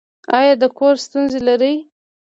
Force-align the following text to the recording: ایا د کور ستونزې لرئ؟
ایا 0.37 0.53
د 0.61 0.63
کور 0.77 0.95
ستونزې 1.05 1.39
لرئ؟ 1.47 1.75